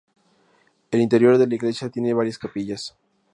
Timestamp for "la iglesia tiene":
1.45-2.15